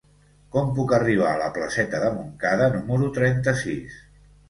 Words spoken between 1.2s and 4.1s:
a la placeta de Montcada número trenta-sis?